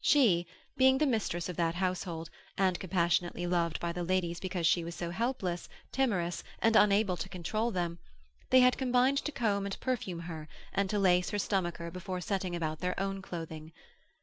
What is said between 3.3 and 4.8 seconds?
loved by the ladies because